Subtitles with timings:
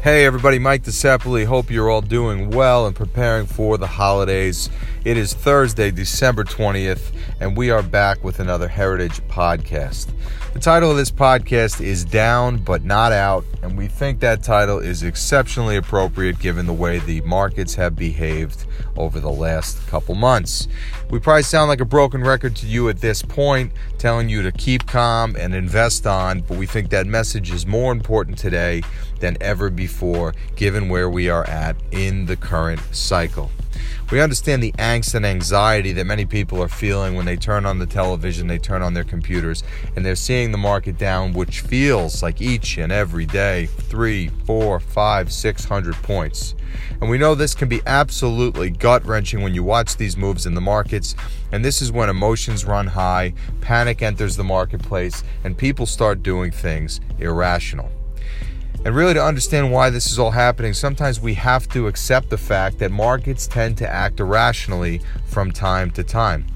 [0.00, 1.44] Hey everybody, Mike DeSepoli.
[1.44, 4.70] Hope you're all doing well and preparing for the holidays.
[5.04, 10.12] It is Thursday, December 20th, and we are back with another Heritage podcast.
[10.52, 14.78] The title of this podcast is Down But Not Out, and we think that title
[14.78, 20.68] is exceptionally appropriate given the way the markets have behaved over the last couple months.
[21.10, 24.52] We probably sound like a broken record to you at this point, telling you to
[24.52, 28.82] keep calm and invest on, but we think that message is more important today
[29.20, 33.50] than ever before, given where we are at in the current cycle.
[34.10, 37.78] We understand the angst and anxiety that many people are feeling when they turn on
[37.78, 39.62] the television, they turn on their computers,
[39.94, 44.80] and they're seeing the market down, which feels like each and every day three, four,
[44.80, 46.54] five, six hundred points.
[47.02, 50.54] And we know this can be absolutely gut wrenching when you watch these moves in
[50.54, 51.14] the markets.
[51.52, 56.50] And this is when emotions run high, panic enters the marketplace, and people start doing
[56.50, 57.90] things irrational.
[58.88, 62.38] And really, to understand why this is all happening, sometimes we have to accept the
[62.38, 66.46] fact that markets tend to act irrationally from time to time.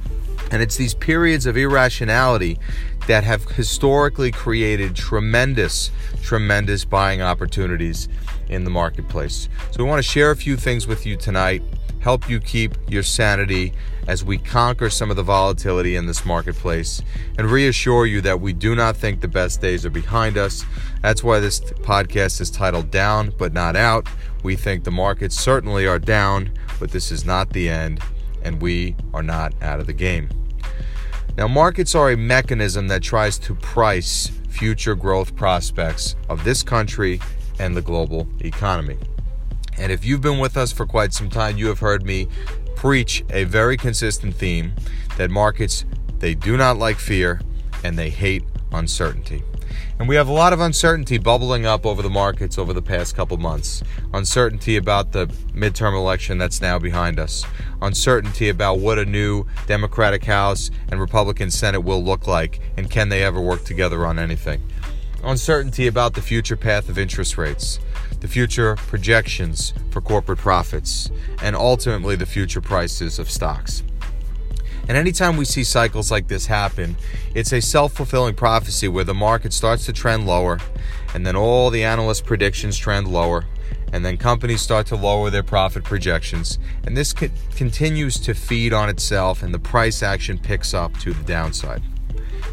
[0.51, 2.59] And it's these periods of irrationality
[3.06, 5.91] that have historically created tremendous,
[6.22, 8.09] tremendous buying opportunities
[8.48, 9.48] in the marketplace.
[9.70, 11.62] So, we want to share a few things with you tonight,
[12.00, 13.72] help you keep your sanity
[14.06, 17.03] as we conquer some of the volatility in this marketplace
[17.39, 20.64] and reassure you that we do not think the best days are behind us.
[21.03, 24.09] That's why this podcast is titled Down But Not Out.
[24.42, 26.50] We think the markets certainly are down,
[26.81, 28.00] but this is not the end,
[28.42, 30.28] and we are not out of the game.
[31.36, 37.20] Now, markets are a mechanism that tries to price future growth prospects of this country
[37.58, 38.98] and the global economy.
[39.78, 42.28] And if you've been with us for quite some time, you have heard me
[42.77, 44.75] preach a very consistent theme
[45.16, 45.86] that markets
[46.19, 47.41] they do not like fear
[47.83, 49.42] and they hate uncertainty.
[49.98, 53.15] And we have a lot of uncertainty bubbling up over the markets over the past
[53.15, 53.83] couple months.
[54.12, 57.44] Uncertainty about the midterm election that's now behind us.
[57.81, 63.09] Uncertainty about what a new Democratic House and Republican Senate will look like and can
[63.09, 64.62] they ever work together on anything.
[65.22, 67.78] Uncertainty about the future path of interest rates
[68.22, 71.11] the future projections for corporate profits,
[71.43, 73.83] and ultimately the future prices of stocks.
[74.88, 76.97] And anytime we see cycles like this happen,
[77.34, 80.59] it's a self fulfilling prophecy where the market starts to trend lower,
[81.15, 83.44] and then all the analyst predictions trend lower,
[83.92, 86.59] and then companies start to lower their profit projections.
[86.84, 91.12] And this co- continues to feed on itself, and the price action picks up to
[91.12, 91.82] the downside.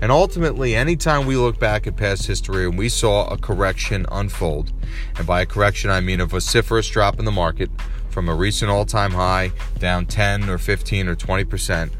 [0.01, 4.71] And ultimately, anytime we look back at past history and we saw a correction unfold,
[5.17, 7.69] and by a correction I mean a vociferous drop in the market
[8.09, 11.91] from a recent all time high down 10 or 15 or 20%,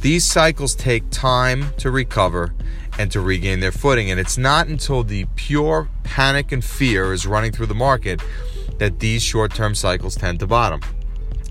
[0.00, 2.54] these cycles take time to recover
[2.98, 4.10] and to regain their footing.
[4.10, 8.22] And it's not until the pure panic and fear is running through the market
[8.78, 10.80] that these short term cycles tend to bottom.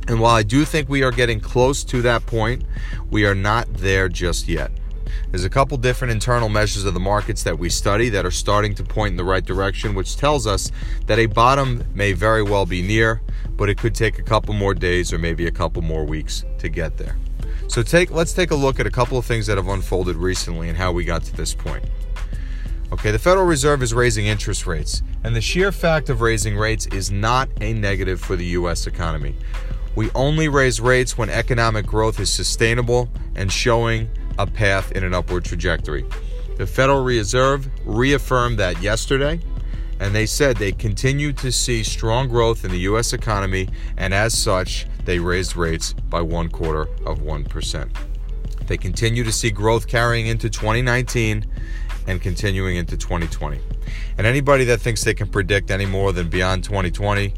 [0.08, 2.64] And while I do think we are getting close to that point,
[3.10, 4.72] we are not there just yet.
[5.32, 8.76] There's a couple different internal measures of the markets that we study that are starting
[8.76, 10.72] to point in the right direction, which tells us
[11.06, 13.22] that a bottom may very well be near,
[13.56, 16.70] but it could take a couple more days or maybe a couple more weeks to
[16.70, 17.18] get there.
[17.74, 20.70] So take let's take a look at a couple of things that have unfolded recently
[20.70, 21.84] and how we got to this point.
[22.92, 26.86] Okay, the Federal Reserve is raising interest rates, and the sheer fact of raising rates
[26.94, 29.36] is not a negative for the US economy.
[29.96, 34.08] We only raise rates when economic growth is sustainable and showing
[34.38, 36.06] a path in an upward trajectory.
[36.58, 39.40] The Federal Reserve reaffirmed that yesterday,
[40.00, 43.14] and they said they continue to see strong growth in the U.S.
[43.14, 43.68] economy,
[43.98, 47.90] and as such, they raised rates by one quarter of 1%.
[48.68, 51.46] They continue to see growth carrying into 2019
[52.08, 53.60] and continuing into 2020.
[54.18, 57.34] And anybody that thinks they can predict any more than beyond 2020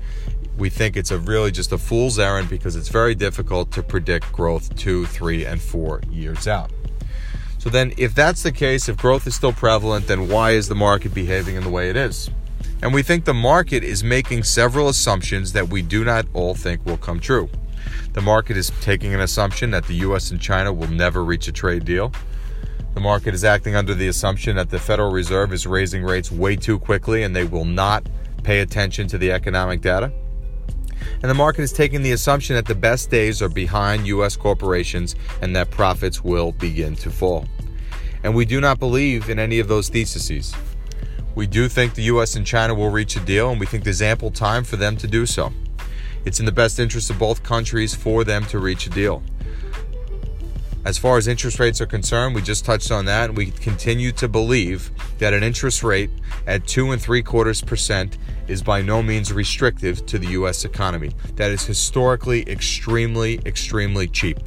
[0.58, 4.32] we think it's a really just a fool's errand because it's very difficult to predict
[4.32, 6.72] growth two, three, and four years out.
[7.58, 10.76] So then, if that's the case, if growth is still prevalent, then why is the
[10.76, 12.30] market behaving in the way it is?
[12.82, 16.86] And we think the market is making several assumptions that we do not all think
[16.86, 17.50] will come true.
[18.14, 21.52] The market is taking an assumption that the US and China will never reach a
[21.52, 22.12] trade deal.
[22.94, 26.56] The market is acting under the assumption that the Federal Reserve is raising rates way
[26.56, 28.08] too quickly and they will not
[28.44, 30.14] pay attention to the economic data.
[31.22, 34.38] And the market is taking the assumption that the best days are behind U.S.
[34.38, 37.46] corporations and that profits will begin to fall.
[38.24, 40.56] And we do not believe in any of those theses.
[41.36, 44.02] We do think the US and China will reach a deal, and we think there's
[44.02, 45.52] ample time for them to do so.
[46.24, 49.22] It's in the best interest of both countries for them to reach a deal.
[50.86, 54.28] As far as interest rates are concerned, we just touched on that, we continue to
[54.28, 56.10] believe that an interest rate
[56.48, 61.12] at two and three quarters percent is by no means restrictive to the US economy.
[61.36, 64.40] That is historically extremely, extremely cheap.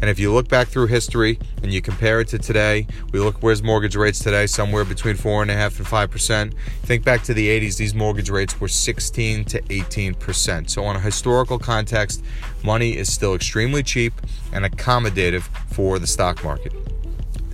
[0.00, 3.36] And if you look back through history and you compare it to today, we look
[3.42, 6.54] where's mortgage rates today, somewhere between four and a half and five percent.
[6.82, 10.70] Think back to the 80s, these mortgage rates were 16 to 18 percent.
[10.70, 12.24] So, on a historical context,
[12.62, 14.12] money is still extremely cheap
[14.52, 16.91] and accommodative for the stock market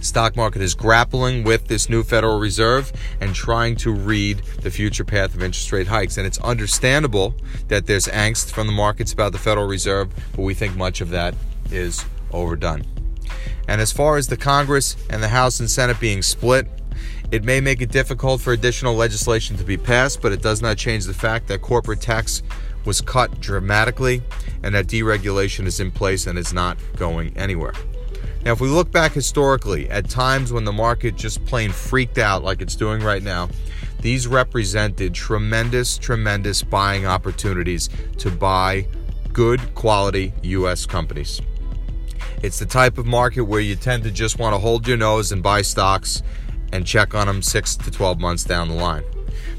[0.01, 5.05] stock market is grappling with this new Federal Reserve and trying to read the future
[5.05, 6.17] path of interest rate hikes.
[6.17, 7.35] And it's understandable
[7.69, 11.11] that there's angst from the markets about the Federal Reserve, but we think much of
[11.11, 11.35] that
[11.71, 12.85] is overdone.
[13.67, 16.67] And as far as the Congress and the House and Senate being split,
[17.31, 20.79] it may make it difficult for additional legislation to be passed, but it does not
[20.79, 22.43] change the fact that corporate tax
[22.87, 24.23] was cut dramatically
[24.63, 27.75] and that deregulation is in place and is not going anywhere.
[28.49, 32.43] Now, if we look back historically at times when the market just plain freaked out
[32.43, 33.51] like it's doing right now,
[34.01, 38.87] these represented tremendous, tremendous buying opportunities to buy
[39.35, 40.87] good quality U.S.
[40.87, 41.43] companies.
[42.43, 45.31] It's the type of market where you tend to just want to hold your nose
[45.31, 46.23] and buy stocks
[46.73, 49.05] and check on them six to 12 months down the line.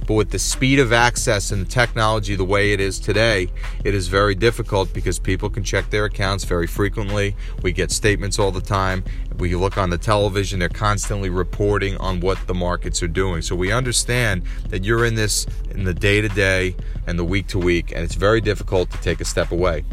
[0.08, 3.50] But with the speed of access and the technology the way it is today,
[3.84, 7.36] it is very difficult because people can check their accounts very frequently.
[7.62, 9.04] We get statements all the time.
[9.38, 13.42] We look on the television, they're constantly reporting on what the markets are doing.
[13.42, 16.75] So we understand that you're in this in the day to day
[17.08, 19.86] and the week to week, and it's very difficult to take a step away.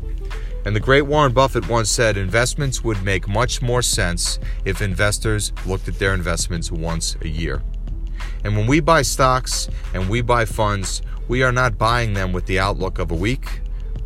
[0.65, 5.53] And the great Warren Buffett once said investments would make much more sense if investors
[5.65, 7.63] looked at their investments once a year.
[8.47, 12.47] And when we buy stocks and we buy funds, we are not buying them with
[12.47, 13.61] the outlook of a week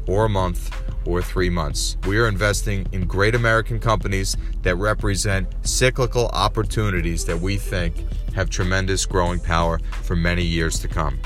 [0.07, 1.99] or a month or three months.
[2.07, 7.95] We are investing in great American companies that represent cyclical opportunities that we think
[8.33, 11.21] have tremendous growing power for many years to come.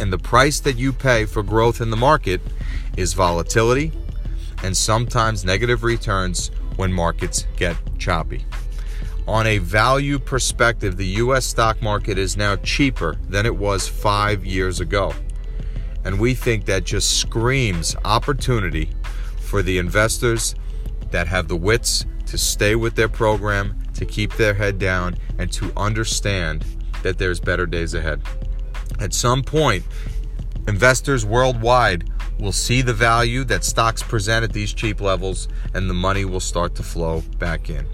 [0.00, 2.40] And the price that you pay for growth in the market
[2.96, 3.92] is volatility
[4.64, 8.44] and sometimes negative returns when markets get choppy.
[9.26, 14.44] On a value perspective, the US stock market is now cheaper than it was five
[14.44, 15.14] years ago.
[16.04, 18.90] And we think that just screams opportunity
[19.38, 20.54] for the investors
[21.10, 25.52] that have the wits to stay with their program, to keep their head down, and
[25.52, 26.64] to understand
[27.02, 28.22] that there's better days ahead.
[28.98, 29.84] At some point,
[30.68, 32.08] investors worldwide
[32.40, 36.40] will see the value that stocks present at these cheap levels and the money will
[36.40, 37.86] start to flow back in.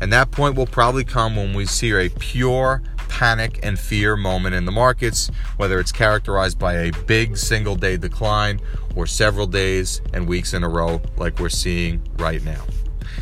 [0.00, 4.54] And that point will probably come when we see a pure panic and fear moment
[4.54, 8.60] in the markets, whether it's characterized by a big single day decline
[8.94, 12.62] or several days and weeks in a row like we're seeing right now.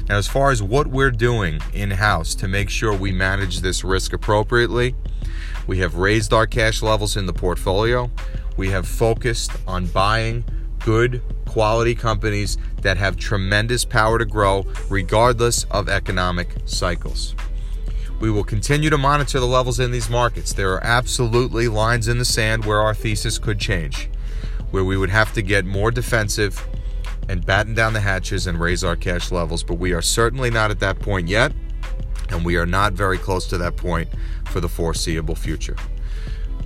[0.08, 3.82] Now, as far as what we're doing in house to make sure we manage this
[3.82, 4.94] risk appropriately,
[5.66, 8.10] we have raised our cash levels in the portfolio.
[8.56, 10.44] We have focused on buying
[10.86, 17.34] good quality companies that have tremendous power to grow regardless of economic cycles.
[18.20, 20.52] We will continue to monitor the levels in these markets.
[20.52, 24.08] There are absolutely lines in the sand where our thesis could change,
[24.70, 26.64] where we would have to get more defensive
[27.28, 30.70] and batten down the hatches and raise our cash levels, but we are certainly not
[30.70, 31.52] at that point yet,
[32.30, 34.08] and we are not very close to that point
[34.50, 35.76] for the foreseeable future.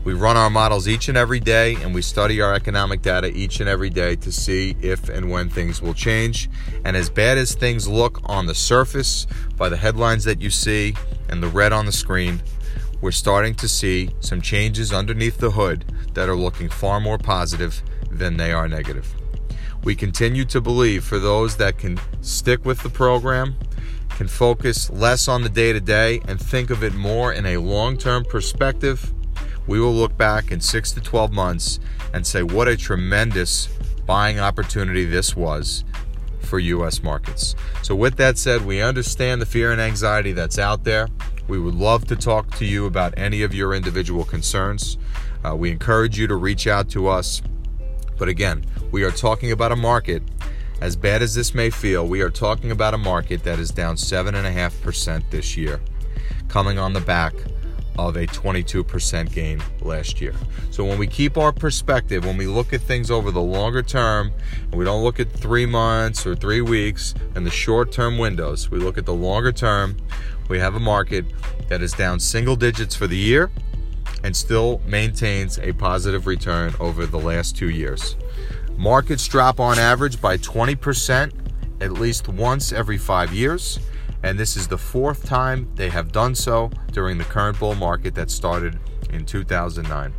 [0.03, 3.61] We run our models each and every day, and we study our economic data each
[3.61, 6.49] and every day to see if and when things will change.
[6.87, 9.27] And as bad as things look on the surface
[9.59, 10.95] by the headlines that you see
[11.29, 12.41] and the red on the screen,
[13.03, 15.85] we're starting to see some changes underneath the hood
[16.15, 19.15] that are looking far more positive than they are negative.
[19.85, 23.55] We continue to believe for those that can stick with the program,
[24.11, 27.59] can focus less on the day to day, and think of it more in a
[27.59, 29.13] long term perspective
[29.67, 31.81] we will look back in six to 12 months
[32.13, 33.69] and say what a tremendous
[34.07, 35.85] buying opportunity this was
[36.41, 37.03] for U.S.
[37.03, 37.55] markets.
[37.83, 41.09] So, with that said, we understand the fear and anxiety that's out there.
[41.47, 44.99] We would love to talk to you about any of your individual concerns.
[45.45, 47.43] Uh, we encourage you to reach out to us.
[48.19, 50.23] But again, we are talking about a market,
[50.81, 53.97] as bad as this may feel, we are talking about a market that is down
[53.97, 55.81] 7.5% this year,
[56.49, 57.35] coming on the back
[58.09, 60.35] of a 22% gain last year.
[60.71, 64.33] So when we keep our perspective, when we look at things over the longer term,
[64.63, 68.71] and we don't look at three months or three weeks and the short term windows,
[68.71, 69.97] we look at the longer term,
[70.49, 71.25] we have a market
[71.69, 73.51] that is down single digits for the year
[74.25, 78.17] and still maintains a positive return over the last two years.
[78.77, 81.33] Markets drop on average by 20%
[81.81, 83.79] at least once every five years
[84.23, 88.15] and this is the fourth time they have done so during the current bull market
[88.15, 88.79] that started
[89.11, 90.13] in 2009.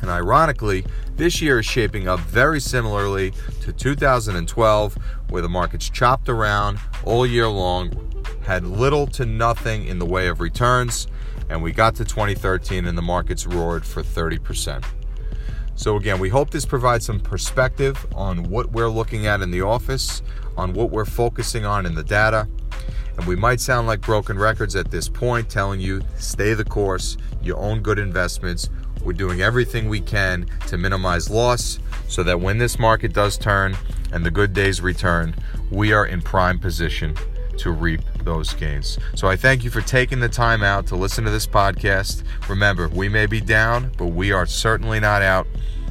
[0.00, 0.84] And ironically,
[1.16, 3.32] this year is shaping up very similarly
[3.62, 4.96] to 2012,
[5.28, 7.92] where the markets chopped around all year long,
[8.42, 11.06] had little to nothing in the way of returns,
[11.50, 14.84] and we got to 2013 and the markets roared for 30%.
[15.74, 19.62] So, again, we hope this provides some perspective on what we're looking at in the
[19.62, 20.22] office,
[20.56, 22.48] on what we're focusing on in the data.
[23.20, 27.18] And we might sound like broken records at this point, telling you stay the course,
[27.42, 28.70] you own good investments.
[29.04, 33.76] We're doing everything we can to minimize loss so that when this market does turn
[34.10, 35.34] and the good days return,
[35.70, 37.14] we are in prime position
[37.58, 38.98] to reap those gains.
[39.16, 42.22] So I thank you for taking the time out to listen to this podcast.
[42.48, 45.46] Remember, we may be down, but we are certainly not out.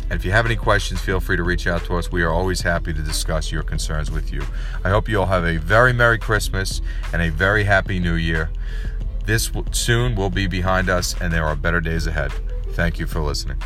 [0.09, 2.11] And if you have any questions, feel free to reach out to us.
[2.11, 4.41] We are always happy to discuss your concerns with you.
[4.83, 6.81] I hope you all have a very Merry Christmas
[7.13, 8.49] and a very Happy New Year.
[9.25, 12.31] This soon will be behind us, and there are better days ahead.
[12.71, 13.61] Thank you for listening.